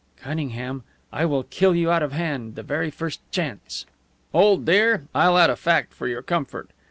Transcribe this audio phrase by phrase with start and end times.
[0.17, 3.85] "Cunningham, I will kill you out of hand the very first chance."
[4.33, 6.71] "Old dear, I'll add a fact for your comfort.